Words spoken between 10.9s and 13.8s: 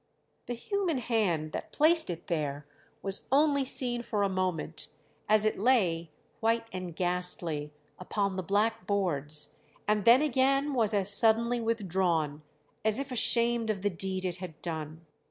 as suddenly withdrawn, as if ashamed